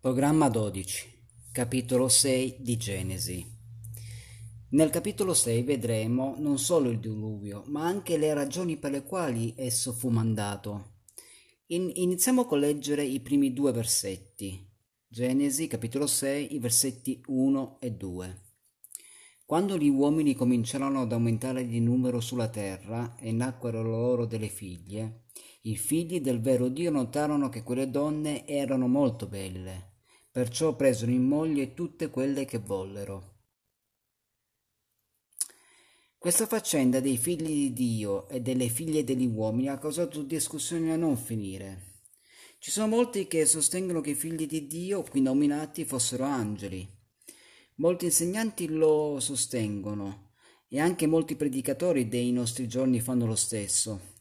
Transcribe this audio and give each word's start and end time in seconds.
Programma 0.00 0.48
12, 0.48 1.08
capitolo 1.52 2.08
6 2.08 2.56
di 2.60 2.78
Genesi. 2.78 3.46
Nel 4.70 4.88
capitolo 4.88 5.34
6 5.34 5.62
vedremo 5.62 6.36
non 6.38 6.58
solo 6.58 6.88
il 6.88 6.98
diluvio, 6.98 7.64
ma 7.66 7.84
anche 7.84 8.16
le 8.16 8.32
ragioni 8.32 8.78
per 8.78 8.92
le 8.92 9.02
quali 9.02 9.52
esso 9.58 9.92
fu 9.92 10.08
mandato. 10.08 11.02
In- 11.66 11.92
iniziamo 11.92 12.46
con 12.46 12.60
leggere 12.60 13.04
i 13.04 13.20
primi 13.20 13.52
due 13.52 13.72
versetti. 13.72 14.66
Genesi, 15.06 15.66
capitolo 15.66 16.06
6, 16.06 16.54
i 16.54 16.58
versetti 16.58 17.22
1 17.26 17.76
e 17.78 17.90
2. 17.90 18.42
Quando 19.44 19.76
gli 19.76 19.90
uomini 19.90 20.34
cominciarono 20.34 21.02
ad 21.02 21.12
aumentare 21.12 21.66
di 21.66 21.78
numero 21.78 22.20
sulla 22.20 22.48
terra 22.48 23.16
e 23.18 23.32
nacquero 23.32 23.82
loro 23.82 24.24
delle 24.24 24.48
figlie, 24.48 25.24
i 25.62 25.76
figli 25.76 26.20
del 26.20 26.40
vero 26.40 26.68
Dio 26.68 26.90
notarono 26.90 27.48
che 27.48 27.62
quelle 27.62 27.90
donne 27.90 28.46
erano 28.46 28.88
molto 28.88 29.26
belle 29.26 29.90
perciò 30.30 30.76
presero 30.76 31.10
in 31.10 31.24
moglie 31.24 31.74
tutte 31.74 32.08
quelle 32.08 32.44
che 32.44 32.58
vollero. 32.58 33.38
Questa 36.16 36.46
faccenda 36.46 37.00
dei 37.00 37.16
figli 37.16 37.46
di 37.46 37.72
Dio 37.72 38.28
e 38.28 38.40
delle 38.40 38.68
figlie 38.68 39.04
degli 39.04 39.26
uomini 39.26 39.68
ha 39.68 39.78
causato 39.78 40.22
discussioni 40.22 40.90
a 40.90 40.96
non 40.96 41.16
finire. 41.16 41.88
Ci 42.58 42.70
sono 42.70 42.88
molti 42.88 43.26
che 43.26 43.46
sostengono 43.46 44.02
che 44.02 44.10
i 44.10 44.14
figli 44.14 44.46
di 44.46 44.66
Dio, 44.66 45.02
qui 45.02 45.22
nominati, 45.22 45.86
fossero 45.86 46.24
angeli. 46.24 46.86
Molti 47.76 48.04
insegnanti 48.04 48.68
lo 48.68 49.18
sostengono 49.18 50.32
e 50.68 50.78
anche 50.78 51.06
molti 51.06 51.36
predicatori 51.36 52.06
dei 52.06 52.30
nostri 52.32 52.68
giorni 52.68 53.00
fanno 53.00 53.24
lo 53.24 53.34
stesso. 53.34 54.18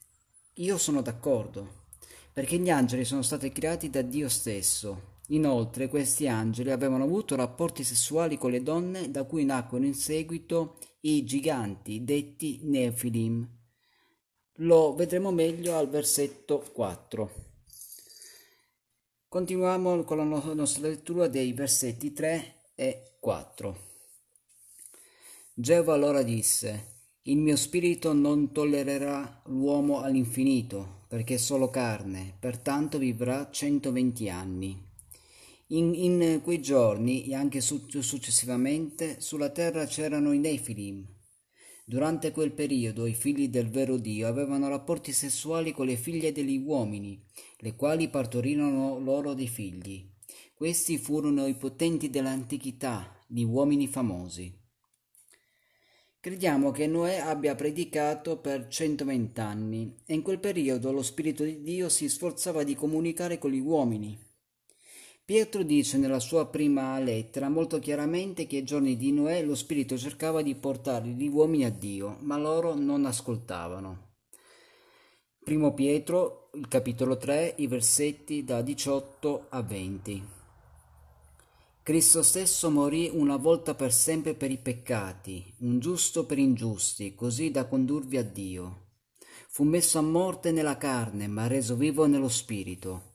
Io 0.59 0.77
sono 0.77 1.02
d'accordo, 1.02 1.86
perché 2.31 2.58
gli 2.58 2.70
angeli 2.70 3.04
sono 3.04 3.22
stati 3.22 3.52
creati 3.52 3.90
da 3.90 4.02
Dio 4.02 4.30
stesso 4.30 5.17
Inoltre 5.31 5.90
questi 5.90 6.27
angeli 6.27 6.72
avevano 6.72 7.04
avuto 7.04 7.36
rapporti 7.36 7.84
sessuali 7.84 8.38
con 8.38 8.50
le 8.50 8.64
donne 8.64 9.11
da 9.11 9.25
cui 9.25 9.45
nacquero 9.45 9.86
in 9.86 9.94
seguito 9.94 10.78
i 11.02 11.23
giganti 11.23 12.03
detti 12.03 12.61
Nefilim. 12.64 13.48
Lo 14.61 14.95
vedremo 14.95 15.31
meglio 15.31 15.78
al 15.78 15.88
versetto 15.88 16.66
4. 16.73 17.48
Continuiamo 19.28 20.03
con 20.03 20.17
la 20.17 20.53
nostra 20.53 20.88
lettura 20.88 21.28
dei 21.28 21.53
versetti 21.53 22.11
3 22.11 22.55
e 22.73 23.17
4. 23.20 23.78
Geova 25.53 25.94
allora 25.94 26.23
disse, 26.23 26.98
Il 27.30 27.38
mio 27.38 27.58
spirito 27.58 28.11
non 28.11 28.52
tollererà 28.52 29.44
l'uomo 29.49 29.99
all'infinito, 29.99 31.03
perché 31.08 31.36
è 31.36 31.38
solo 31.38 31.69
carne, 31.69 32.33
pertanto 32.39 32.97
vivrà 32.97 33.52
120 33.52 34.30
anni. 34.30 34.75
In, 35.67 35.94
in 35.94 36.39
quei 36.41 36.59
giorni 36.59 37.25
e 37.25 37.36
anche 37.36 37.61
successivamente 37.61 39.17
sulla 39.19 39.52
terra 39.52 39.86
c'erano 39.86 40.31
i 40.31 40.39
Nefilim. 40.39 41.05
Durante 41.86 42.31
quel 42.31 42.52
periodo 42.52 43.05
i 43.05 43.13
figli 43.13 43.47
del 43.49 43.69
vero 43.69 43.97
Dio 43.97 44.27
avevano 44.27 44.67
rapporti 44.67 45.11
sessuali 45.11 45.71
con 45.71 45.86
le 45.86 45.97
figlie 45.97 46.31
degli 46.31 46.58
uomini, 46.58 47.23
le 47.59 47.75
quali 47.75 48.09
partorirono 48.09 48.97
loro 48.97 49.36
dei 49.36 49.47
figli. 49.47 50.03
Questi 50.55 50.97
furono 50.97 51.45
i 51.45 51.53
potenti 51.53 52.09
dell'antichità, 52.09 53.23
gli 53.27 53.43
uomini 53.43 53.88
famosi. 53.88 54.58
Crediamo 56.22 56.72
che 56.72 56.86
Noè 56.86 57.16
abbia 57.16 57.56
predicato 57.56 58.39
per 58.39 58.67
120 58.67 59.39
anni 59.39 59.95
e 60.06 60.14
in 60.16 60.22
quel 60.22 60.39
periodo 60.39 60.92
lo 60.92 61.02
Spirito 61.02 61.45
di 61.45 61.61
Dio 61.61 61.88
si 61.88 62.09
sforzava 62.09 62.64
di 62.64 62.76
comunicare 62.76 63.38
con 63.38 63.52
gli 63.52 63.61
uomini. 63.61 64.20
Pietro 65.23 65.64
dice 65.64 65.98
nella 65.98 66.20
sua 66.20 66.45
prima 66.48 67.00
lettera 67.00 67.48
molto 67.48 67.80
chiaramente 67.80 68.48
che 68.48 68.58
ai 68.58 68.64
giorni 68.66 68.98
di 68.98 69.14
Noè 69.14 69.44
lo 69.44 69.56
Spirito 69.56 69.98
cercava 69.98 70.42
di 70.42 70.56
portare 70.56 71.08
gli 71.08 71.30
uomini 71.30 71.64
a 71.64 71.70
Dio, 71.70 72.17
ma 72.20 72.38
loro 72.38 72.73
non 72.76 73.05
ascoltavano. 73.05 74.16
Primo 75.42 75.73
Pietro, 75.73 76.49
capitolo 76.67 77.16
3, 77.16 77.54
i 77.60 77.67
versetti 77.67 78.43
da 78.43 78.61
18 78.61 79.45
a 79.48 79.61
20. 79.61 80.38
Cristo 81.82 82.22
stesso 82.22 82.70
morì 82.70 83.10
una 83.14 83.38
volta 83.38 83.73
per 83.73 83.92
sempre 83.92 84.36
per 84.36 84.52
i 84.52 84.58
peccati, 84.58 85.56
un 85.60 85.80
giusto 85.80 86.26
per 86.26 86.38
ingiusti, 86.38 87.16
così 87.16 87.52
da 87.52 87.66
condurvi 87.66 88.17
a 88.17 88.23
Dio. 88.23 88.88
Fu 89.48 89.64
messo 89.64 89.98
a 89.98 90.02
morte 90.02 90.52
nella 90.52 90.78
carne, 90.78 91.28
ma 91.28 91.48
reso 91.48 91.76
vivo 91.76 92.06
nello 92.06 92.30
spirito 92.30 93.10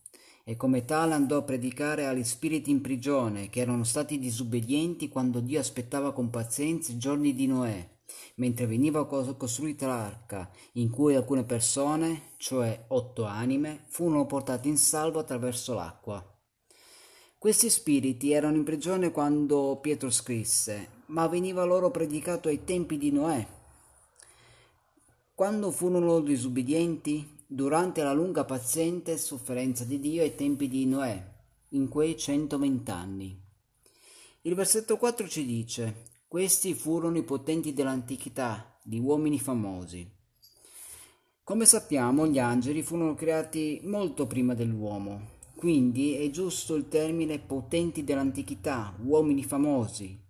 e 0.46 0.56
come 0.56 0.84
tale 0.84 1.14
andò 1.14 1.38
a 1.38 1.42
predicare 1.42 2.04
agli 2.04 2.22
spiriti 2.22 2.70
in 2.70 2.82
prigione, 2.82 3.48
che 3.48 3.60
erano 3.60 3.82
stati 3.82 4.18
disobbedienti 4.18 5.08
quando 5.08 5.40
Dio 5.40 5.58
aspettava 5.58 6.12
con 6.12 6.28
pazienza 6.28 6.92
i 6.92 6.98
giorni 6.98 7.34
di 7.34 7.46
Noè, 7.46 7.88
mentre 8.36 8.66
veniva 8.66 9.06
costruita 9.06 9.86
l'arca, 9.86 10.50
in 10.72 10.90
cui 10.90 11.14
alcune 11.14 11.44
persone, 11.44 12.32
cioè 12.36 12.84
otto 12.88 13.24
anime, 13.24 13.84
furono 13.88 14.26
portate 14.26 14.68
in 14.68 14.76
salvo 14.76 15.18
attraverso 15.18 15.72
l'acqua. 15.72 16.22
Questi 17.44 17.68
spiriti 17.68 18.32
erano 18.32 18.56
in 18.56 18.64
prigione 18.64 19.10
quando 19.10 19.78
Pietro 19.82 20.08
scrisse, 20.08 21.02
ma 21.08 21.28
veniva 21.28 21.62
loro 21.64 21.90
predicato 21.90 22.48
ai 22.48 22.64
tempi 22.64 22.96
di 22.96 23.12
Noè. 23.12 23.46
Quando 25.34 25.70
furono 25.70 26.20
disobbedienti, 26.20 27.42
durante 27.46 28.02
la 28.02 28.14
lunga 28.14 28.46
paziente 28.46 29.18
sofferenza 29.18 29.84
di 29.84 30.00
Dio 30.00 30.22
ai 30.22 30.34
tempi 30.34 30.68
di 30.68 30.86
Noè, 30.86 31.22
in 31.72 31.88
quei 31.88 32.16
120 32.16 32.90
anni. 32.90 33.38
Il 34.40 34.54
versetto 34.54 34.96
4 34.96 35.28
ci 35.28 35.44
dice: 35.44 36.04
Questi 36.26 36.72
furono 36.72 37.18
i 37.18 37.24
potenti 37.24 37.74
dell'antichità, 37.74 38.74
di 38.82 38.98
uomini 38.98 39.38
famosi. 39.38 40.10
Come 41.42 41.66
sappiamo, 41.66 42.26
gli 42.26 42.38
angeli 42.38 42.82
furono 42.82 43.12
creati 43.12 43.82
molto 43.84 44.26
prima 44.26 44.54
dell'uomo, 44.54 45.33
quindi 45.56 46.16
è 46.16 46.30
giusto 46.30 46.74
il 46.74 46.88
termine 46.88 47.38
potenti 47.38 48.04
dell'antichità, 48.04 48.94
uomini 49.02 49.44
famosi. 49.44 50.20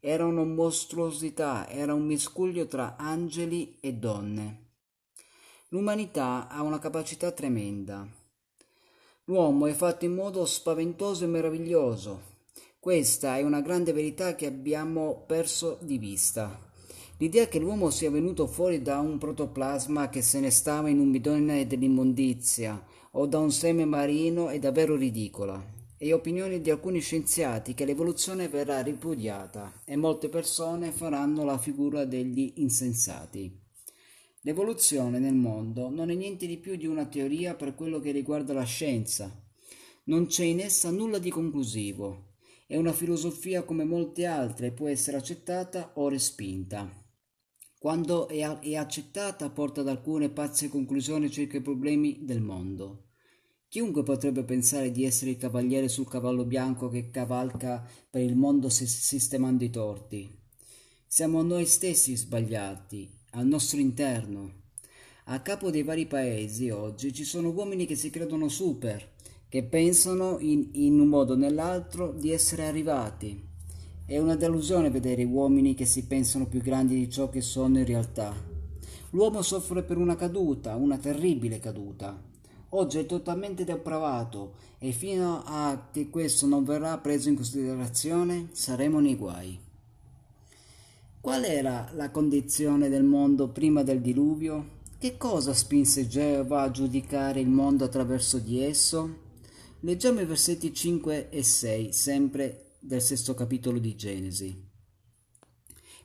Erano 0.00 0.44
mostruosità, 0.44 1.68
era 1.68 1.92
un 1.94 2.06
miscuglio 2.06 2.66
tra 2.66 2.96
angeli 2.96 3.76
e 3.80 3.94
donne. 3.94 4.66
L'umanità 5.68 6.48
ha 6.48 6.62
una 6.62 6.78
capacità 6.78 7.30
tremenda. 7.30 8.06
L'uomo 9.24 9.66
è 9.66 9.72
fatto 9.72 10.06
in 10.06 10.14
modo 10.14 10.46
spaventoso 10.46 11.24
e 11.24 11.28
meraviglioso. 11.28 12.36
Questa 12.80 13.36
è 13.36 13.42
una 13.42 13.60
grande 13.60 13.92
verità 13.92 14.34
che 14.34 14.46
abbiamo 14.46 15.24
perso 15.26 15.78
di 15.82 15.98
vista. 15.98 16.66
L'idea 17.18 17.48
che 17.48 17.58
l'uomo 17.58 17.90
sia 17.90 18.10
venuto 18.10 18.46
fuori 18.46 18.80
da 18.80 19.00
un 19.00 19.18
protoplasma 19.18 20.08
che 20.08 20.22
se 20.22 20.40
ne 20.40 20.50
stava 20.50 20.88
in 20.88 21.00
un 21.00 21.10
bidone 21.10 21.66
dell'immondizia 21.66 22.82
o 23.12 23.26
da 23.26 23.38
un 23.38 23.50
seme 23.50 23.84
marino 23.84 24.48
è 24.48 24.58
davvero 24.58 24.96
ridicola. 24.96 25.76
E 25.96 26.12
opinioni 26.12 26.60
di 26.60 26.70
alcuni 26.70 27.00
scienziati 27.00 27.74
che 27.74 27.84
l'evoluzione 27.84 28.48
verrà 28.48 28.80
ripudiata 28.82 29.82
e 29.84 29.96
molte 29.96 30.28
persone 30.28 30.92
faranno 30.92 31.44
la 31.44 31.58
figura 31.58 32.04
degli 32.04 32.52
insensati. 32.56 33.66
L'evoluzione 34.42 35.18
nel 35.18 35.34
mondo 35.34 35.88
non 35.90 36.10
è 36.10 36.14
niente 36.14 36.46
di 36.46 36.58
più 36.58 36.76
di 36.76 36.86
una 36.86 37.06
teoria 37.06 37.54
per 37.54 37.74
quello 37.74 37.98
che 37.98 38.12
riguarda 38.12 38.52
la 38.52 38.64
scienza. 38.64 39.42
Non 40.04 40.26
c'è 40.26 40.44
in 40.44 40.60
essa 40.60 40.90
nulla 40.90 41.18
di 41.18 41.30
conclusivo. 41.30 42.34
È 42.66 42.76
una 42.76 42.92
filosofia 42.92 43.64
come 43.64 43.84
molte 43.84 44.24
altre, 44.26 44.70
può 44.70 44.88
essere 44.88 45.16
accettata 45.16 45.90
o 45.94 46.08
respinta. 46.08 46.88
Quando 47.78 48.26
è, 48.26 48.40
è 48.40 48.74
accettata 48.74 49.50
porta 49.50 49.82
ad 49.82 49.88
alcune 49.88 50.30
pazze 50.30 50.68
conclusioni 50.68 51.30
circa 51.30 51.58
i 51.58 51.62
problemi 51.62 52.24
del 52.24 52.40
mondo. 52.40 53.04
Chiunque 53.68 54.02
potrebbe 54.02 54.42
pensare 54.42 54.90
di 54.90 55.04
essere 55.04 55.30
il 55.30 55.36
cavaliere 55.36 55.88
sul 55.88 56.08
cavallo 56.08 56.44
bianco 56.44 56.88
che 56.88 57.10
cavalca 57.10 57.86
per 58.10 58.22
il 58.22 58.34
mondo 58.34 58.68
sistemando 58.68 59.62
i 59.62 59.70
torti. 59.70 60.28
Siamo 61.06 61.42
noi 61.42 61.66
stessi 61.66 62.16
sbagliati 62.16 63.08
al 63.32 63.46
nostro 63.46 63.78
interno. 63.78 64.62
A 65.26 65.40
capo 65.40 65.70
dei 65.70 65.84
vari 65.84 66.06
paesi 66.06 66.70
oggi 66.70 67.12
ci 67.12 67.22
sono 67.22 67.50
uomini 67.50 67.86
che 67.86 67.94
si 67.94 68.10
credono 68.10 68.48
super, 68.48 69.12
che 69.48 69.62
pensano 69.62 70.38
in, 70.40 70.70
in 70.72 70.98
un 70.98 71.06
modo 71.06 71.34
o 71.34 71.36
nell'altro 71.36 72.12
di 72.12 72.32
essere 72.32 72.66
arrivati. 72.66 73.47
È 74.08 74.16
una 74.16 74.36
delusione 74.36 74.88
vedere 74.88 75.22
uomini 75.22 75.74
che 75.74 75.84
si 75.84 76.06
pensano 76.06 76.46
più 76.46 76.62
grandi 76.62 76.94
di 76.94 77.10
ciò 77.10 77.28
che 77.28 77.42
sono 77.42 77.76
in 77.76 77.84
realtà. 77.84 78.34
L'uomo 79.10 79.42
soffre 79.42 79.82
per 79.82 79.98
una 79.98 80.16
caduta, 80.16 80.76
una 80.76 80.96
terribile 80.96 81.58
caduta. 81.58 82.18
Oggi 82.70 83.00
è 83.00 83.04
totalmente 83.04 83.64
depravato 83.64 84.54
e 84.78 84.92
fino 84.92 85.42
a 85.44 85.90
che 85.92 86.08
questo 86.08 86.46
non 86.46 86.64
verrà 86.64 86.96
preso 86.96 87.28
in 87.28 87.34
considerazione 87.34 88.48
saremo 88.52 88.98
nei 88.98 89.14
guai. 89.14 89.60
Qual 91.20 91.44
era 91.44 91.90
la 91.92 92.10
condizione 92.10 92.88
del 92.88 93.04
mondo 93.04 93.48
prima 93.48 93.82
del 93.82 94.00
diluvio? 94.00 94.76
Che 94.98 95.18
cosa 95.18 95.52
spinse 95.52 96.08
Geova 96.08 96.62
a 96.62 96.70
giudicare 96.70 97.40
il 97.40 97.50
mondo 97.50 97.84
attraverso 97.84 98.38
di 98.38 98.62
esso? 98.62 99.16
Leggiamo 99.80 100.22
i 100.22 100.24
versetti 100.24 100.72
5 100.72 101.28
e 101.28 101.42
6, 101.42 101.92
sempre 101.92 102.62
del 102.80 103.02
sesto 103.02 103.34
capitolo 103.34 103.78
di 103.78 103.94
Genesi. 103.94 104.66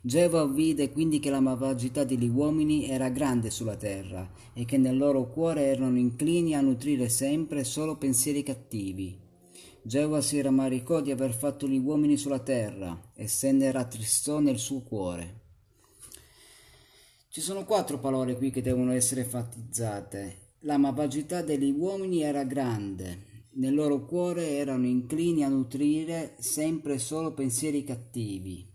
Geova 0.06 0.46
vide 0.46 0.92
quindi 0.92 1.20
che 1.20 1.30
la 1.30 1.40
malvagità 1.40 2.04
degli 2.04 2.28
uomini 2.28 2.90
era 2.90 3.10
grande 3.10 3.50
sulla 3.50 3.78
terra 3.78 4.30
e 4.54 4.66
che 4.66 4.78
nel 4.78 4.98
loro 4.98 5.30
cuore 5.30 5.68
erano 5.68 5.98
inclini 5.98 6.56
a 6.56 6.62
nutrire 6.62 7.08
sempre 7.08 7.64
solo 7.64 7.96
pensieri 7.96 8.44
cattivi. 8.44 9.18
Geova 9.82 10.20
si 10.20 10.42
rammaricò 10.42 11.00
di 11.00 11.12
aver 11.12 11.34
fatto 11.34 11.68
gli 11.68 11.78
uomini 11.78 12.18
sulla 12.18 12.40
terra 12.40 13.12
e 13.14 13.28
se 13.28 13.52
ne 13.52 13.72
rattristò 13.72 14.40
nel 14.40 14.58
suo 14.58 14.82
cuore. 14.82 15.42
Ci 17.30 17.42
sono 17.42 17.64
quattro 17.64 17.98
parole 17.98 18.36
qui 18.36 18.52
che 18.52 18.62
devono 18.62 18.92
essere 18.92 19.22
enfatizzate. 19.22 20.38
La 20.60 20.78
malvagità 20.78 21.42
degli 21.42 21.72
uomini 21.72 22.22
era 22.22 22.44
grande, 22.44 23.32
nel 23.56 23.74
loro 23.74 24.06
cuore 24.06 24.58
erano 24.58 24.86
inclini 24.86 25.44
a 25.44 25.50
nutrire 25.50 26.36
sempre 26.40 26.98
solo 26.98 27.34
pensieri 27.34 27.84
cattivi. 27.84 28.72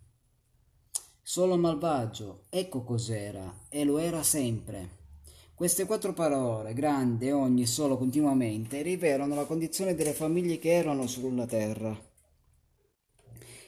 Solo 1.22 1.56
malvagio, 1.56 2.44
ecco 2.48 2.84
cos'era, 2.84 3.66
e 3.68 3.84
lo 3.84 3.98
era 3.98 4.22
sempre. 4.22 4.96
Queste 5.54 5.86
quattro 5.86 6.12
parole, 6.12 6.72
grande, 6.72 7.32
ogni, 7.32 7.66
solo, 7.66 7.98
continuamente, 7.98 8.80
rivelano 8.82 9.34
la 9.34 9.44
condizione 9.44 9.94
delle 9.94 10.12
famiglie 10.12 10.58
che 10.58 10.70
erano 10.70 11.06
sulla 11.06 11.46
terra. 11.46 12.00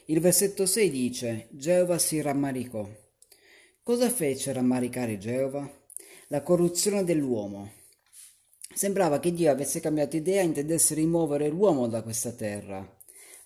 Il 0.05 0.19
versetto 0.21 0.65
6 0.65 0.89
dice: 0.89 1.47
Geova 1.51 1.97
si 1.97 2.21
rammaricò. 2.21 2.87
Cosa 3.83 4.09
fece 4.09 4.53
rammaricare 4.53 5.17
Geova? 5.17 5.69
La 6.27 6.41
corruzione 6.41 7.03
dell'uomo. 7.03 7.71
Sembrava 8.73 9.19
che 9.19 9.33
Dio 9.33 9.51
avesse 9.51 9.79
cambiato 9.79 10.15
idea 10.15 10.41
e 10.41 10.45
intendesse 10.45 10.95
rimuovere 10.95 11.49
l'uomo 11.49 11.87
da 11.87 12.01
questa 12.01 12.31
terra. 12.31 12.97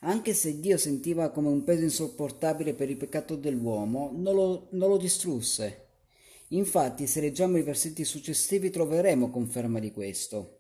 Anche 0.02 0.34
se 0.34 0.60
Dio 0.60 0.78
sentiva 0.78 1.32
come 1.32 1.48
un 1.50 1.64
peso 1.64 1.82
insopportabile 1.82 2.74
per 2.74 2.90
il 2.90 2.98
peccato 2.98 3.36
dell'uomo, 3.36 4.12
non 4.14 4.36
lo, 4.36 4.68
non 4.72 4.90
lo 4.90 4.98
distrusse. 4.98 5.88
Infatti, 6.50 7.08
se 7.08 7.22
leggiamo 7.22 7.58
i 7.58 7.64
versetti 7.64 8.04
successivi 8.04 8.70
troveremo 8.70 9.32
conferma 9.32 9.80
di 9.80 9.92
questo. 9.92 10.60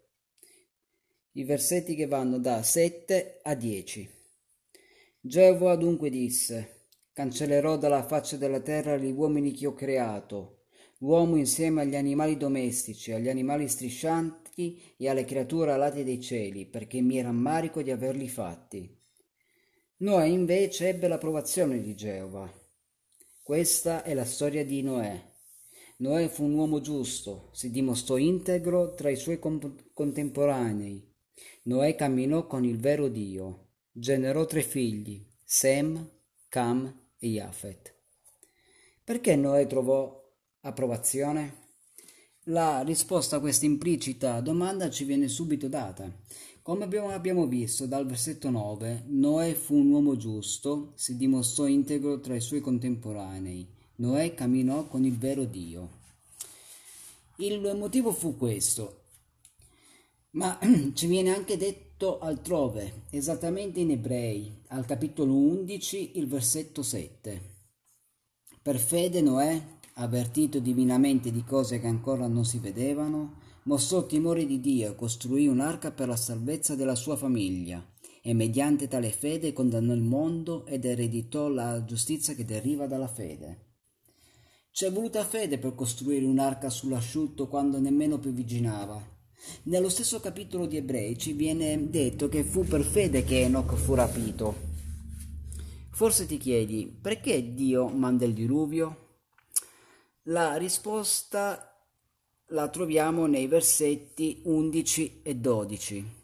I 1.33 1.43
versetti 1.43 1.95
che 1.95 2.07
vanno 2.07 2.39
da 2.39 2.63
7 2.63 3.41
a 3.43 3.53
10. 3.53 4.09
Geova 5.19 5.75
dunque 5.75 6.09
disse: 6.09 6.87
Cancellerò 7.13 7.77
dalla 7.77 8.03
faccia 8.03 8.35
della 8.35 8.61
terra 8.61 8.97
gli 8.97 9.11
uomini 9.11 9.51
che 9.51 9.67
ho 9.67 9.73
creato, 9.73 10.65
l'uomo 10.99 11.35
insieme 11.35 11.81
agli 11.81 11.95
animali 11.95 12.35
domestici, 12.35 13.11
agli 13.11 13.29
animali 13.29 13.67
striscianti 13.67 14.44
e 14.55 15.09
alle 15.09 15.25
creature 15.25 15.71
alate 15.71 16.03
dei 16.03 16.21
cieli, 16.21 16.65
perché 16.65 17.01
mi 17.01 17.21
rammarico 17.21 17.81
di 17.81 17.91
averli 17.91 18.27
fatti. 18.27 18.89
Noè 19.97 20.25
invece 20.25 20.89
ebbe 20.89 21.07
l'approvazione 21.07 21.81
di 21.81 21.95
Geova. 21.95 22.51
Questa 23.41 24.03
è 24.03 24.13
la 24.13 24.25
storia 24.25 24.65
di 24.65 24.81
Noè. 24.81 25.33
Noè 25.97 26.27
fu 26.27 26.43
un 26.43 26.53
uomo 26.53 26.81
giusto, 26.81 27.49
si 27.53 27.71
dimostrò 27.71 28.17
integro 28.17 28.93
tra 28.95 29.09
i 29.09 29.15
suoi 29.15 29.39
contemporanei. 29.39 31.13
Noè 31.63 31.95
camminò 31.95 32.47
con 32.47 32.65
il 32.65 32.77
vero 32.77 33.07
Dio, 33.07 33.67
generò 33.91 34.45
tre 34.45 34.61
figli, 34.61 35.25
Sem, 35.43 36.09
Cam 36.49 37.09
e 37.17 37.27
Yafet. 37.27 37.93
Perché 39.03 39.35
Noè 39.35 39.65
trovò 39.67 40.21
approvazione? 40.61 41.64
La 42.49 42.83
risposta 42.83 43.37
a 43.37 43.39
questa 43.39 43.65
implicita 43.65 44.39
domanda 44.39 44.91
ci 44.91 45.03
viene 45.03 45.27
subito 45.27 45.67
data. 45.67 46.07
Come 46.61 46.83
abbiamo 46.83 47.47
visto 47.47 47.87
dal 47.87 48.05
versetto 48.05 48.51
9, 48.51 49.05
Noè 49.07 49.55
fu 49.55 49.73
un 49.73 49.89
uomo 49.89 50.15
giusto, 50.15 50.91
si 50.93 51.17
dimostrò 51.17 51.65
integro 51.65 52.19
tra 52.19 52.35
i 52.35 52.41
suoi 52.41 52.61
contemporanei. 52.61 53.67
Noè 53.95 54.35
camminò 54.35 54.85
con 54.85 55.05
il 55.05 55.17
vero 55.17 55.45
Dio. 55.45 55.89
Il 57.37 57.75
motivo 57.75 58.11
fu 58.11 58.37
questo, 58.37 59.05
ma 60.31 60.59
ci 60.93 61.07
viene 61.07 61.33
anche 61.33 61.57
detto 61.57 62.19
altrove, 62.19 63.05
esattamente 63.09 63.79
in 63.79 63.89
Ebrei, 63.89 64.61
al 64.67 64.85
capitolo 64.85 65.33
11, 65.33 66.19
il 66.19 66.27
versetto 66.27 66.83
7. 66.83 67.53
Per 68.61 68.77
fede 68.77 69.21
Noè, 69.21 69.74
avvertito 69.97 70.59
divinamente 70.59 71.31
di 71.31 71.43
cose 71.43 71.79
che 71.79 71.87
ancora 71.87 72.27
non 72.27 72.45
si 72.45 72.59
vedevano, 72.59 73.41
mostrò 73.63 74.05
timore 74.05 74.45
di 74.45 74.59
Dio 74.59 74.91
e 74.91 74.95
costruì 74.95 75.47
un'arca 75.47 75.91
per 75.91 76.07
la 76.07 76.15
salvezza 76.15 76.75
della 76.75 76.95
sua 76.95 77.15
famiglia, 77.15 77.85
e 78.21 78.33
mediante 78.33 78.87
tale 78.87 79.11
fede 79.11 79.53
condannò 79.53 79.93
il 79.93 80.01
mondo 80.01 80.65
ed 80.65 80.85
ereditò 80.85 81.47
la 81.47 81.83
giustizia 81.85 82.33
che 82.33 82.45
deriva 82.45 82.87
dalla 82.87 83.07
fede. 83.07 83.63
C'è 84.71 84.91
voluta 84.91 85.23
fede 85.23 85.57
per 85.57 85.73
costruire 85.73 86.25
un'arca 86.25 86.69
sull'asciutto 86.69 87.47
quando 87.47 87.79
nemmeno 87.79 88.19
piovigginava, 88.19 89.13
nello 89.63 89.89
stesso 89.89 90.19
capitolo 90.19 90.65
di 90.65 90.77
Ebrei 90.77 91.17
ci 91.17 91.33
viene 91.33 91.89
detto 91.89 92.27
che 92.27 92.43
fu 92.43 92.65
per 92.65 92.83
fede 92.83 93.23
che 93.23 93.41
Enoch 93.41 93.75
fu 93.75 93.93
rapito. 93.93 94.73
Forse 95.91 96.25
ti 96.25 96.37
chiedi 96.37 96.93
perché 96.99 97.53
Dio 97.53 97.87
manda 97.87 98.25
il 98.25 98.33
diluvio? 98.33 99.04
La 100.29 100.55
risposta 100.55 101.71
la 102.47 102.67
troviamo 102.69 103.27
nei 103.27 103.45
versetti 103.45 104.41
11 104.45 105.21
e 105.21 105.35
12. 105.35 106.15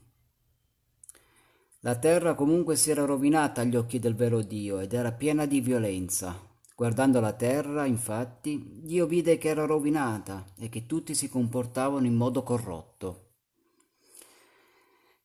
La 1.82 1.96
terra 2.00 2.34
comunque 2.34 2.76
si 2.78 2.90
era 2.90 3.06
rovinata 3.06 3.62
agli 3.62 3.76
occhi 3.76 4.00
del 4.00 4.16
vero 4.16 4.42
Dio 4.42 4.80
ed 4.80 4.94
era 4.94 5.12
piena 5.12 5.46
di 5.46 5.62
violenza. 5.62 6.36
Guardando 6.76 7.20
la 7.20 7.34
terra, 7.34 7.86
infatti, 7.86 8.80
Dio 8.82 9.06
vide 9.06 9.38
che 9.38 9.50
era 9.50 9.66
rovinata 9.66 10.48
e 10.58 10.68
che 10.68 10.88
tutti 10.88 11.14
si 11.14 11.30
comportavano 11.30 12.08
in 12.08 12.16
modo 12.16 12.42
corrotto. 12.42 13.34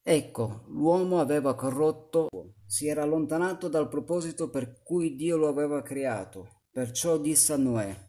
Ecco, 0.02 0.64
l'uomo 0.66 1.20
aveva 1.20 1.54
corrotto, 1.54 2.28
si 2.66 2.88
era 2.88 3.04
allontanato 3.04 3.68
dal 3.68 3.88
proposito 3.88 4.50
per 4.50 4.82
cui 4.82 5.16
Dio 5.16 5.38
lo 5.38 5.48
aveva 5.48 5.80
creato. 5.80 6.64
Perciò 6.70 7.16
disse 7.16 7.54
a 7.54 7.56
Noè, 7.56 8.05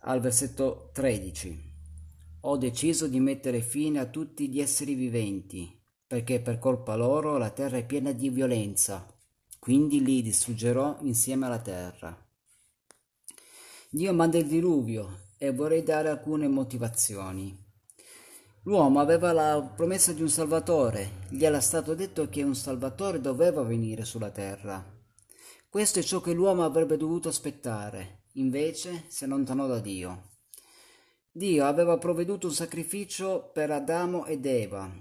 al 0.00 0.20
versetto 0.20 0.90
13, 0.92 1.68
ho 2.40 2.56
deciso 2.56 3.06
di 3.06 3.20
mettere 3.20 3.60
fine 3.60 3.98
a 3.98 4.06
tutti 4.06 4.48
gli 4.48 4.60
esseri 4.60 4.94
viventi, 4.94 5.78
perché 6.06 6.40
per 6.40 6.58
colpa 6.58 6.96
loro 6.96 7.38
la 7.38 7.50
terra 7.50 7.76
è 7.76 7.84
piena 7.84 8.12
di 8.12 8.28
violenza 8.30 9.18
quindi 9.60 10.02
li 10.02 10.22
distruggerò 10.22 10.96
insieme 11.02 11.44
alla 11.44 11.60
terra. 11.60 12.16
Dio 13.90 14.14
manda 14.14 14.38
il 14.38 14.46
diluvio 14.46 15.18
e 15.36 15.52
vorrei 15.52 15.82
dare 15.82 16.08
alcune 16.08 16.48
motivazioni. 16.48 17.68
L'uomo 18.62 19.00
aveva 19.00 19.32
la 19.32 19.60
promessa 19.76 20.12
di 20.12 20.22
un 20.22 20.30
Salvatore, 20.30 21.26
gli 21.28 21.44
era 21.44 21.60
stato 21.60 21.94
detto 21.94 22.28
che 22.30 22.42
un 22.42 22.54
Salvatore 22.54 23.20
doveva 23.20 23.62
venire 23.62 24.06
sulla 24.06 24.30
terra. 24.30 24.82
Questo 25.68 25.98
è 25.98 26.02
ciò 26.02 26.20
che 26.20 26.32
l'uomo 26.32 26.64
avrebbe 26.64 26.96
dovuto 26.96 27.28
aspettare, 27.28 28.19
invece 28.34 29.04
si 29.08 29.24
allontanò 29.24 29.66
da 29.66 29.80
Dio. 29.80 30.28
Dio 31.32 31.64
aveva 31.64 31.96
provveduto 31.98 32.48
un 32.48 32.52
sacrificio 32.52 33.50
per 33.52 33.70
Adamo 33.70 34.26
ed 34.26 34.46
Eva, 34.46 34.92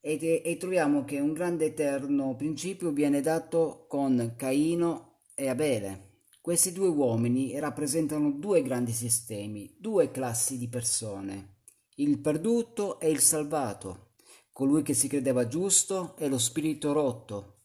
e, 0.00 0.42
e 0.44 0.56
troviamo 0.56 1.04
che 1.04 1.18
un 1.18 1.32
grande 1.32 1.66
eterno 1.66 2.36
principio 2.36 2.92
viene 2.92 3.20
dato 3.20 3.86
con 3.88 4.34
Caino 4.36 5.22
e 5.34 5.48
Abele. 5.48 6.20
Questi 6.40 6.70
due 6.70 6.86
uomini 6.86 7.58
rappresentano 7.58 8.30
due 8.30 8.62
grandi 8.62 8.92
sistemi, 8.92 9.74
due 9.80 10.12
classi 10.12 10.58
di 10.58 10.68
persone, 10.68 11.56
il 11.96 12.20
perduto 12.20 13.00
e 13.00 13.10
il 13.10 13.18
salvato, 13.18 14.12
colui 14.52 14.82
che 14.82 14.94
si 14.94 15.08
credeva 15.08 15.48
giusto 15.48 16.14
e 16.16 16.28
lo 16.28 16.38
spirito 16.38 16.92
rotto, 16.92 17.62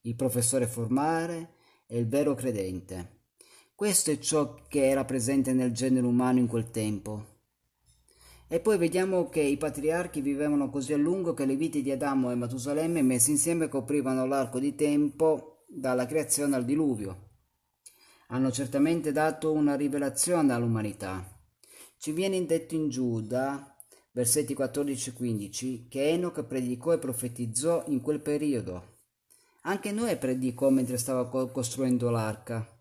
il 0.00 0.16
professore 0.16 0.66
formare 0.66 1.54
e 1.86 1.96
il 1.96 2.08
vero 2.08 2.34
credente. 2.34 3.13
Questo 3.76 4.12
è 4.12 4.20
ciò 4.20 4.54
che 4.68 4.86
era 4.88 5.04
presente 5.04 5.52
nel 5.52 5.72
genere 5.72 6.06
umano 6.06 6.38
in 6.38 6.46
quel 6.46 6.70
tempo. 6.70 7.24
E 8.46 8.60
poi 8.60 8.78
vediamo 8.78 9.28
che 9.28 9.40
i 9.40 9.56
patriarchi 9.56 10.20
vivevano 10.20 10.70
così 10.70 10.92
a 10.92 10.96
lungo 10.96 11.34
che 11.34 11.44
le 11.44 11.56
vite 11.56 11.82
di 11.82 11.90
Adamo 11.90 12.30
e 12.30 12.36
Matusalemme 12.36 13.02
messe 13.02 13.32
insieme 13.32 13.66
coprivano 13.66 14.26
l'arco 14.26 14.60
di 14.60 14.76
tempo 14.76 15.64
dalla 15.66 16.06
creazione 16.06 16.54
al 16.54 16.64
diluvio. 16.64 17.30
Hanno 18.28 18.52
certamente 18.52 19.10
dato 19.10 19.50
una 19.50 19.74
rivelazione 19.74 20.52
all'umanità. 20.52 21.28
Ci 21.98 22.12
viene 22.12 22.46
detto 22.46 22.76
in 22.76 22.88
Giuda, 22.88 23.76
versetti 24.12 24.54
14 24.54 25.10
e 25.10 25.12
15, 25.14 25.88
che 25.88 26.10
Enoch 26.10 26.44
predicò 26.44 26.92
e 26.92 26.98
profetizzò 26.98 27.82
in 27.88 28.00
quel 28.00 28.20
periodo. 28.20 28.98
Anche 29.62 29.90
Noè 29.90 30.16
predicò 30.16 30.70
mentre 30.70 30.96
stava 30.96 31.28
costruendo 31.28 32.08
l'arca. 32.10 32.73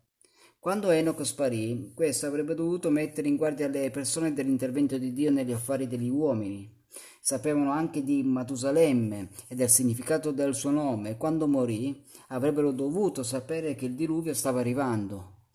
Quando 0.64 0.92
Enoch 0.92 1.26
sparì, 1.26 1.92
questo 1.94 2.26
avrebbe 2.26 2.56
dovuto 2.56 2.90
mettere 2.90 3.28
in 3.28 3.36
guardia 3.36 3.68
le 3.68 3.92
persone 3.92 4.32
dell'intervento 4.32 4.98
di 4.98 5.12
Dio 5.12 5.30
negli 5.30 5.52
affari 5.52 5.88
degli 5.88 6.08
uomini. 6.08 6.86
Sapevano 7.20 7.70
anche 7.74 8.02
di 8.02 8.24
Matusalemme 8.24 9.28
e 9.50 9.56
del 9.56 9.68
significato 9.68 10.32
del 10.32 10.56
suo 10.56 10.70
nome. 10.70 11.18
Quando 11.18 11.50
morì 11.50 12.02
avrebbero 12.30 12.72
dovuto 12.72 13.24
sapere 13.24 13.76
che 13.76 13.88
il 13.88 13.96
diluvio 13.96 14.34
stava 14.34 14.62
arrivando. 14.62 15.48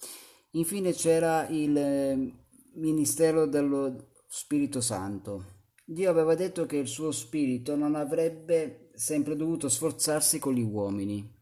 Infine 0.51 0.93
c'era 0.93 1.49
il 1.49 1.75
eh, 1.75 2.33
ministero 2.75 3.47
dello 3.47 4.11
Spirito 4.27 4.83
Santo. 4.83 5.45
Dio 5.87 6.11
aveva 6.11 6.35
detto 6.35 6.67
che 6.67 6.77
il 6.77 6.87
suo 6.87 7.13
spirito 7.13 7.77
non 7.77 7.95
avrebbe 7.95 8.91
sempre 8.93 9.37
dovuto 9.37 9.71
sforzarsi 9.71 10.39
con 10.39 10.53
gli 10.53 10.61
uomini. 10.61 11.35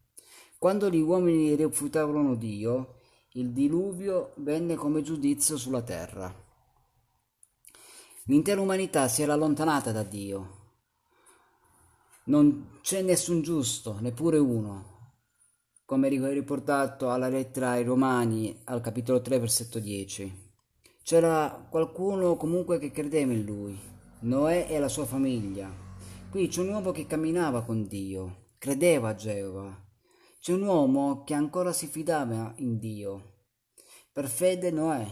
Quando 0.57 0.89
gli 0.89 1.01
uomini 1.01 1.57
rifiutavano 1.57 2.37
Dio, 2.37 2.96
il 3.37 3.53
diluvio 3.53 4.33
venne 4.37 4.77
come 4.77 5.03
giudizio 5.03 5.59
sulla 5.59 5.83
terra. 5.83 6.35
L'intera 8.25 8.63
umanità 8.63 9.09
si 9.09 9.21
era 9.21 9.35
allontanata 9.35 9.93
da 9.93 10.03
Dio. 10.03 10.55
Non 12.27 12.79
c'è 12.81 13.03
nessun 13.03 13.43
giusto, 13.43 13.99
neppure 14.01 14.39
uno, 14.39 14.95
come 15.85 16.09
riportato 16.09 17.11
alla 17.11 17.29
lettera 17.29 17.73
ai 17.73 17.85
Romani 17.85 18.63
al 18.65 18.81
capitolo 18.81 19.21
3 19.21 19.39
versetto 19.39 19.79
10. 19.81 20.45
C'era 21.03 21.69
qualcuno 21.71 22.37
comunque 22.37 22.79
che 22.79 22.91
credeva 22.91 23.33
in 23.33 23.45
lui, 23.45 23.79
Noè 24.21 24.67
e 24.71 24.79
la 24.79 24.89
sua 24.89 25.05
famiglia. 25.05 25.71
Qui 26.31 26.49
c'è 26.49 26.63
un 26.63 26.71
uomo 26.71 26.91
che 26.91 27.07
camminava 27.07 27.63
con 27.65 27.87
Dio, 27.87 28.47
credeva 28.57 29.11
a 29.11 29.15
Geova. 29.15 29.86
C'è 30.47 30.53
un 30.53 30.63
uomo 30.63 31.25
che 31.25 31.35
ancora 31.35 31.73
si 31.73 31.89
fidava 31.89 32.53
in 32.59 32.79
Dio. 32.79 33.33
Per 34.13 34.29
fede 34.29 34.71
Noè. 34.71 35.05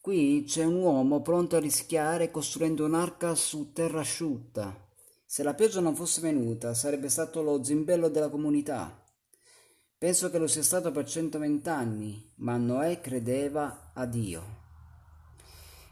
Qui 0.00 0.42
c'è 0.44 0.64
un 0.64 0.82
uomo 0.82 1.22
pronto 1.22 1.54
a 1.54 1.60
rischiare 1.60 2.32
costruendo 2.32 2.84
un'arca 2.84 3.36
su 3.36 3.72
terra 3.72 4.00
asciutta. 4.00 4.76
Se 5.24 5.44
la 5.44 5.54
pioggia 5.54 5.78
non 5.78 5.94
fosse 5.94 6.20
venuta, 6.20 6.74
sarebbe 6.74 7.08
stato 7.08 7.40
lo 7.40 7.62
zimbello 7.62 8.08
della 8.08 8.28
comunità. 8.28 9.00
Penso 9.96 10.28
che 10.28 10.38
lo 10.38 10.48
sia 10.48 10.64
stato 10.64 10.90
per 10.90 11.06
120 11.06 11.68
anni, 11.68 12.32
ma 12.38 12.56
Noè 12.56 13.00
credeva 13.00 13.92
a 13.94 14.06
Dio. 14.06 14.42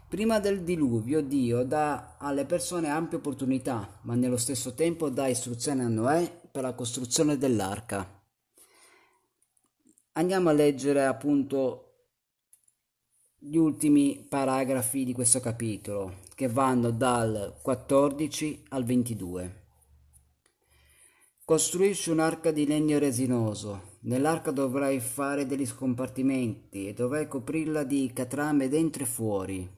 Prima 0.09 0.41
del 0.41 0.63
diluvio 0.63 1.21
Dio 1.21 1.63
dà 1.63 2.17
alle 2.17 2.43
persone 2.43 2.89
ampie 2.89 3.19
opportunità, 3.19 3.99
ma 4.01 4.15
nello 4.15 4.35
stesso 4.35 4.73
tempo 4.73 5.07
dà 5.07 5.27
istruzioni 5.27 5.79
a 5.79 5.87
Noè 5.87 6.41
per 6.51 6.63
la 6.63 6.73
costruzione 6.73 7.37
dell'arca. 7.37 8.14
Andiamo 10.17 10.47
a 10.47 10.53
leggere 10.53 11.03
appunto 11.05 11.81
gli 13.37 13.57
ultimi 13.57 14.25
paragrafi 14.29 15.03
di 15.03 15.11
questo 15.11 15.41
capitolo, 15.41 16.19
che 16.35 16.47
vanno 16.47 16.91
dal 16.91 17.59
14 17.61 18.63
al 18.69 18.85
22. 18.85 19.63
Costruisci 21.43 22.11
un'arca 22.11 22.51
di 22.51 22.65
legno 22.65 22.97
resinoso. 22.97 23.97
Nell'arca 24.03 24.51
dovrai 24.51 25.01
fare 25.01 25.45
degli 25.45 25.65
scompartimenti 25.65 26.87
e 26.87 26.93
dovrai 26.93 27.27
coprirla 27.27 27.83
di 27.83 28.09
catrame 28.13 28.69
dentro 28.69 29.03
e 29.03 29.07
fuori. 29.07 29.69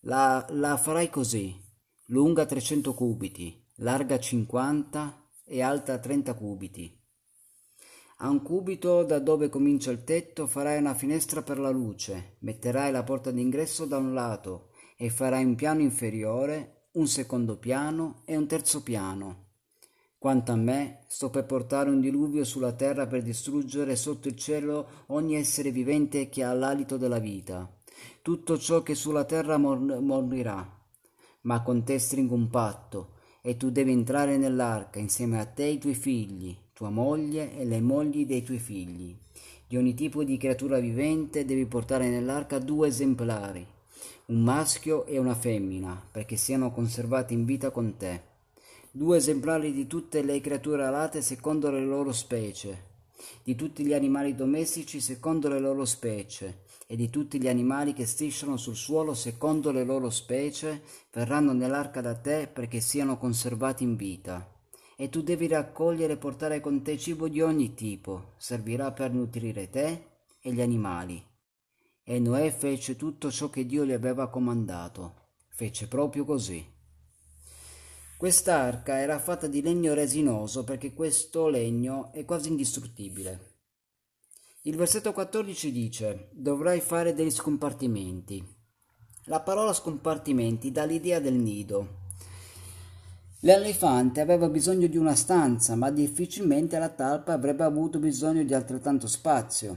La, 0.00 0.44
la 0.50 0.76
farai 0.76 1.08
così: 1.08 1.54
lunga 2.06 2.46
300 2.46 2.94
cubiti, 2.94 3.64
larga 3.76 4.18
50 4.18 5.28
e 5.44 5.62
alta 5.62 6.00
30 6.00 6.34
cubiti. 6.34 6.97
A 8.18 8.28
un 8.28 8.42
cubito 8.42 9.04
da 9.04 9.18
dove 9.18 9.48
comincia 9.48 9.90
il 9.90 10.04
tetto 10.04 10.46
farai 10.46 10.78
una 10.78 10.94
finestra 10.94 11.42
per 11.42 11.58
la 11.58 11.70
luce, 11.70 12.36
metterai 12.40 12.92
la 12.92 13.02
porta 13.02 13.30
d'ingresso 13.30 13.84
da 13.84 13.96
un 13.96 14.14
lato 14.14 14.70
e 14.96 15.10
farai 15.10 15.44
un 15.44 15.54
piano 15.54 15.80
inferiore, 15.80 16.88
un 16.92 17.06
secondo 17.06 17.58
piano 17.58 18.22
e 18.24 18.36
un 18.36 18.46
terzo 18.46 18.82
piano 18.82 19.46
quanto 20.18 20.50
a 20.50 20.56
me, 20.56 21.04
sto 21.06 21.30
per 21.30 21.46
portare 21.46 21.90
un 21.90 22.00
diluvio 22.00 22.42
sulla 22.42 22.72
terra 22.72 23.06
per 23.06 23.22
distruggere 23.22 23.94
sotto 23.94 24.26
il 24.26 24.36
cielo 24.36 25.04
ogni 25.06 25.36
essere 25.36 25.70
vivente 25.70 26.28
che 26.28 26.42
ha 26.42 26.52
l'alito 26.52 26.96
della 26.96 27.20
vita. 27.20 27.72
Tutto 28.20 28.58
ciò 28.58 28.82
che 28.82 28.96
sulla 28.96 29.24
terra 29.24 29.58
mor- 29.58 30.00
morirà. 30.00 30.76
Ma 31.42 31.62
con 31.62 31.84
te 31.84 32.00
stringo 32.00 32.34
un 32.34 32.48
patto, 32.48 33.14
e 33.40 33.56
tu 33.56 33.70
devi 33.70 33.92
entrare 33.92 34.36
nell'arca 34.36 34.98
insieme 34.98 35.38
a 35.38 35.46
te 35.46 35.66
e 35.66 35.70
i 35.70 35.78
tuoi 35.78 35.94
figli, 35.94 36.56
tua 36.78 36.90
moglie 36.90 37.58
e 37.58 37.64
le 37.64 37.80
mogli 37.80 38.24
dei 38.24 38.44
tuoi 38.44 38.60
figli. 38.60 39.12
Di 39.66 39.76
ogni 39.76 39.94
tipo 39.94 40.22
di 40.22 40.36
creatura 40.36 40.78
vivente 40.78 41.44
devi 41.44 41.66
portare 41.66 42.08
nell'arca 42.08 42.60
due 42.60 42.86
esemplari, 42.86 43.66
un 44.26 44.42
maschio 44.44 45.04
e 45.04 45.18
una 45.18 45.34
femmina, 45.34 46.00
perché 46.08 46.36
siano 46.36 46.70
conservati 46.70 47.34
in 47.34 47.44
vita 47.44 47.72
con 47.72 47.96
te 47.96 48.22
due 48.92 49.16
esemplari 49.16 49.72
di 49.72 49.88
tutte 49.88 50.22
le 50.22 50.40
creature 50.40 50.84
alate 50.84 51.20
secondo 51.20 51.68
le 51.70 51.84
loro 51.84 52.12
specie, 52.12 52.84
di 53.42 53.56
tutti 53.56 53.84
gli 53.84 53.92
animali 53.92 54.36
domestici 54.36 55.00
secondo 55.00 55.48
le 55.48 55.58
loro 55.58 55.84
specie, 55.84 56.60
e 56.86 56.94
di 56.94 57.10
tutti 57.10 57.40
gli 57.40 57.48
animali 57.48 57.92
che 57.92 58.06
strisciano 58.06 58.56
sul 58.56 58.76
suolo 58.76 59.14
secondo 59.14 59.72
le 59.72 59.84
loro 59.84 60.10
specie, 60.10 60.82
verranno 61.12 61.52
nell'arca 61.52 62.00
da 62.00 62.14
te 62.14 62.48
perché 62.52 62.78
siano 62.78 63.18
conservati 63.18 63.82
in 63.82 63.96
vita. 63.96 64.57
E 65.00 65.08
tu 65.08 65.22
devi 65.22 65.46
raccogliere 65.46 66.14
e 66.14 66.16
portare 66.16 66.58
con 66.58 66.82
te 66.82 66.98
cibo 66.98 67.28
di 67.28 67.40
ogni 67.40 67.72
tipo, 67.74 68.32
servirà 68.36 68.90
per 68.90 69.12
nutrire 69.12 69.70
te 69.70 70.06
e 70.40 70.52
gli 70.52 70.60
animali. 70.60 71.24
E 72.02 72.18
Noè 72.18 72.50
fece 72.50 72.96
tutto 72.96 73.30
ciò 73.30 73.48
che 73.48 73.64
Dio 73.64 73.84
gli 73.84 73.92
aveva 73.92 74.28
comandato. 74.28 75.26
Fece 75.50 75.86
proprio 75.86 76.24
così. 76.24 76.66
Quest'arca 78.16 78.98
era 78.98 79.20
fatta 79.20 79.46
di 79.46 79.62
legno 79.62 79.94
resinoso 79.94 80.64
perché 80.64 80.92
questo 80.92 81.46
legno 81.46 82.10
è 82.12 82.24
quasi 82.24 82.48
indistruttibile. 82.48 83.58
Il 84.62 84.74
versetto 84.74 85.12
14 85.12 85.70
dice: 85.70 86.28
Dovrai 86.32 86.80
fare 86.80 87.14
degli 87.14 87.30
scompartimenti. 87.30 88.44
La 89.26 89.42
parola 89.42 89.72
scompartimenti 89.72 90.72
dà 90.72 90.84
l'idea 90.84 91.20
del 91.20 91.34
nido. 91.34 91.97
L'elefante 93.40 94.20
aveva 94.20 94.48
bisogno 94.48 94.86
di 94.86 94.96
una 94.96 95.14
stanza, 95.14 95.76
ma 95.76 95.90
difficilmente 95.90 96.78
la 96.78 96.88
talpa 96.88 97.32
avrebbe 97.32 97.64
avuto 97.64 97.98
bisogno 97.98 98.42
di 98.42 98.54
altrettanto 98.54 99.06
spazio. 99.06 99.76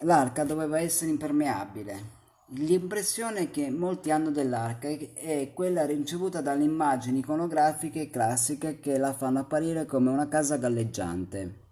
L'arca 0.00 0.44
doveva 0.44 0.78
essere 0.78 1.10
impermeabile, 1.10 2.16
L'impressione 2.52 3.50
che 3.50 3.68
molti 3.68 4.10
hanno 4.10 4.30
dell'arca 4.30 4.88
è 4.88 5.50
quella 5.52 5.84
ricevuta 5.84 6.40
dalle 6.40 6.64
immagini 6.64 7.18
iconografiche 7.18 8.08
classiche 8.08 8.80
che 8.80 8.96
la 8.96 9.12
fanno 9.12 9.40
apparire 9.40 9.84
come 9.84 10.08
una 10.08 10.28
casa 10.28 10.56
galleggiante. 10.56 11.66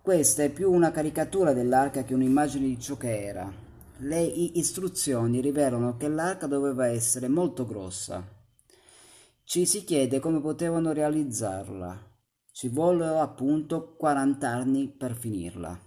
Questa 0.00 0.42
è 0.42 0.48
più 0.48 0.72
una 0.72 0.90
caricatura 0.90 1.52
dell'arca 1.52 2.02
che 2.02 2.14
un'immagine 2.14 2.66
di 2.66 2.80
ciò 2.80 2.96
che 2.96 3.26
era. 3.26 3.52
Le 3.98 4.22
istruzioni 4.22 5.42
rivelano 5.42 5.98
che 5.98 6.08
l'arca 6.08 6.46
doveva 6.46 6.86
essere 6.86 7.28
molto 7.28 7.66
grossa. 7.66 8.24
Ci 9.48 9.64
si 9.64 9.82
chiede 9.82 10.20
come 10.20 10.42
potevano 10.42 10.92
realizzarla. 10.92 11.98
Ci 12.52 12.68
vollero 12.68 13.20
appunto 13.20 13.94
40 13.96 14.46
anni 14.46 14.88
per 14.88 15.16
finirla. 15.16 15.80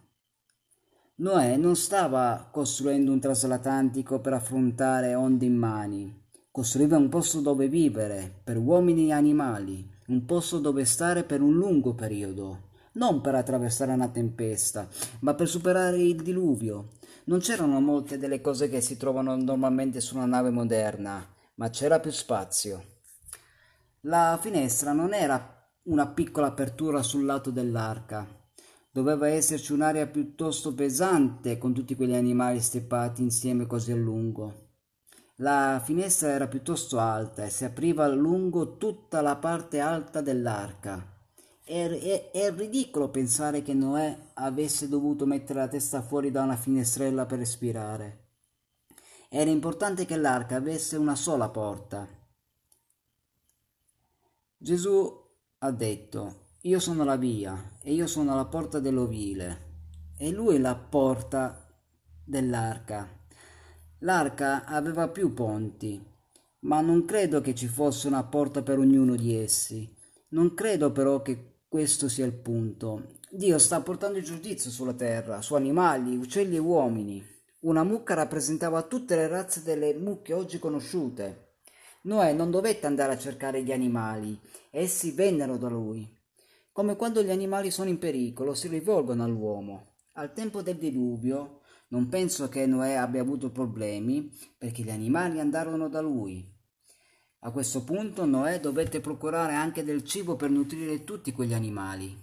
Noè 1.17 1.57
non 1.57 1.75
stava 1.75 2.49
costruendo 2.51 3.11
un 3.11 3.19
trasatlantico 3.19 4.19
per 4.19 4.33
affrontare 4.33 5.13
onde 5.13 5.45
immani, 5.45 6.23
costruiva 6.49 6.97
un 6.97 7.07
posto 7.07 7.39
dove 7.39 7.67
vivere, 7.67 8.41
per 8.43 8.57
uomini 8.57 9.09
e 9.09 9.13
animali, 9.13 9.87
un 10.07 10.25
posto 10.25 10.57
dove 10.57 10.83
stare 10.83 11.23
per 11.23 11.43
un 11.43 11.53
lungo 11.53 11.93
periodo, 11.93 12.69
non 12.93 13.21
per 13.21 13.35
attraversare 13.35 13.93
una 13.93 14.09
tempesta, 14.09 14.87
ma 15.19 15.35
per 15.35 15.47
superare 15.47 15.99
il 15.99 16.23
diluvio. 16.23 16.93
Non 17.25 17.37
c'erano 17.37 17.79
molte 17.79 18.17
delle 18.17 18.41
cose 18.41 18.69
che 18.69 18.81
si 18.81 18.97
trovano 18.97 19.35
normalmente 19.35 20.01
su 20.01 20.15
una 20.15 20.25
nave 20.25 20.49
moderna, 20.49 21.23
ma 21.57 21.69
c'era 21.69 21.99
più 21.99 22.09
spazio. 22.09 22.90
La 24.01 24.37
finestra 24.41 24.93
non 24.93 25.13
era 25.13 25.69
una 25.83 26.07
piccola 26.07 26.47
apertura 26.47 27.01
sul 27.03 27.25
lato 27.25 27.51
dell'arca, 27.51 28.39
Doveva 28.93 29.29
esserci 29.29 29.71
un'aria 29.71 30.05
piuttosto 30.05 30.73
pesante 30.73 31.57
con 31.57 31.71
tutti 31.73 31.95
quegli 31.95 32.13
animali 32.13 32.59
steppati 32.59 33.21
insieme 33.21 33.65
così 33.65 33.93
a 33.93 33.95
lungo. 33.95 34.71
La 35.35 35.81
finestra 35.81 36.31
era 36.31 36.49
piuttosto 36.49 36.99
alta 36.99 37.45
e 37.45 37.49
si 37.49 37.63
apriva 37.63 38.05
lungo 38.09 38.75
tutta 38.75 39.21
la 39.21 39.37
parte 39.37 39.79
alta 39.79 40.19
dell'arca. 40.19 41.07
È, 41.63 41.87
è, 41.87 42.31
è, 42.31 42.53
ridicolo 42.53 43.07
pensare 43.07 43.61
che 43.61 43.73
Noè 43.73 44.13
avesse 44.33 44.89
dovuto 44.89 45.25
mettere 45.25 45.59
la 45.59 45.69
testa 45.69 46.01
fuori 46.01 46.29
da 46.29 46.43
una 46.43 46.57
finestrella 46.57 47.25
per 47.25 47.39
respirare. 47.39 48.25
Era 49.29 49.49
importante 49.49 50.03
che 50.03 50.17
l'arca 50.17 50.57
avesse 50.57 50.97
una 50.97 51.15
sola 51.15 51.47
porta. 51.47 52.05
Gesù 54.63 55.11
ha 55.57 55.71
detto 55.71 56.49
io 56.61 56.79
sono 56.79 57.03
la 57.03 57.15
via 57.15 57.79
e 57.81 57.93
io 57.93 58.05
sono 58.05 58.35
la 58.35 58.45
porta 58.45 58.79
dell'ovile 58.79 59.69
e 60.19 60.29
lui 60.29 60.57
è 60.57 60.59
la 60.59 60.75
porta 60.75 61.67
dell'arca. 62.23 63.09
L'arca 64.01 64.65
aveva 64.65 65.07
più 65.07 65.33
ponti. 65.33 65.99
ma 66.59 66.79
non 66.79 67.05
credo 67.05 67.41
che 67.41 67.55
ci 67.55 67.65
fosse 67.65 68.05
una 68.05 68.23
porta 68.23 68.61
per 68.61 68.77
ognuno 68.77 69.15
di 69.15 69.35
essi. 69.35 69.91
Non 70.29 70.53
credo 70.53 70.91
però 70.91 71.23
che 71.23 71.61
questo 71.67 72.07
sia 72.07 72.27
il 72.27 72.33
punto. 72.33 73.17
Dio 73.31 73.57
sta 73.57 73.81
portando 73.81 74.19
il 74.19 74.23
giudizio 74.23 74.69
sulla 74.69 74.93
terra, 74.93 75.41
su 75.41 75.55
animali, 75.55 76.15
uccelli 76.15 76.57
e 76.57 76.59
uomini. 76.59 77.25
Una 77.61 77.83
mucca 77.83 78.13
rappresentava 78.13 78.83
tutte 78.83 79.15
le 79.15 79.27
razze 79.27 79.63
delle 79.63 79.95
mucche 79.95 80.33
oggi 80.33 80.59
conosciute. 80.59 81.40
Noè 82.03 82.33
non 82.33 82.49
dovette 82.49 82.87
andare 82.87 83.13
a 83.13 83.17
cercare 83.17 83.63
gli 83.63 83.71
animali, 83.71 84.39
essi 84.71 85.11
vennero 85.11 85.57
da 85.57 85.69
lui. 85.69 86.19
Come 86.71 86.95
quando 86.95 87.21
gli 87.21 87.29
animali 87.29 87.69
sono 87.69 87.89
in 87.89 87.99
pericolo, 87.99 88.55
si 88.55 88.67
rivolgono 88.67 89.23
all'uomo. 89.23 89.97
Al 90.13 90.33
tempo 90.33 90.63
del 90.63 90.77
diluvio, 90.77 91.61
non 91.89 92.09
penso 92.09 92.49
che 92.49 92.65
Noè 92.65 92.93
abbia 92.93 93.21
avuto 93.21 93.51
problemi, 93.51 94.31
perché 94.57 94.81
gli 94.81 94.89
animali 94.89 95.39
andarono 95.39 95.89
da 95.89 96.01
lui. 96.01 96.43
A 97.41 97.51
questo 97.51 97.83
punto 97.83 98.25
Noè 98.25 98.59
dovette 98.59 98.99
procurare 98.99 99.53
anche 99.53 99.83
del 99.83 100.03
cibo 100.03 100.35
per 100.35 100.49
nutrire 100.49 101.03
tutti 101.03 101.31
quegli 101.31 101.53
animali. 101.53 102.17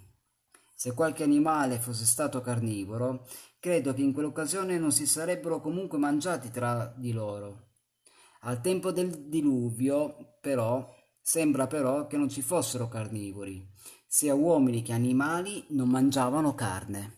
Se 0.74 0.92
qualche 0.92 1.22
animale 1.22 1.78
fosse 1.78 2.04
stato 2.04 2.40
carnivoro, 2.40 3.28
credo 3.60 3.94
che 3.94 4.02
in 4.02 4.12
quell'occasione 4.12 4.78
non 4.78 4.90
si 4.90 5.06
sarebbero 5.06 5.60
comunque 5.60 5.98
mangiati 5.98 6.50
tra 6.50 6.92
di 6.96 7.12
loro. 7.12 7.67
Al 8.40 8.60
tempo 8.60 8.92
del 8.92 9.28
diluvio, 9.28 10.38
però, 10.40 10.88
sembra 11.20 11.66
però 11.66 12.06
che 12.06 12.16
non 12.16 12.28
ci 12.28 12.40
fossero 12.40 12.88
carnivori. 12.88 13.68
Sia 14.06 14.34
uomini 14.34 14.82
che 14.82 14.92
animali 14.92 15.64
non 15.70 15.88
mangiavano 15.88 16.54
carne. 16.54 17.17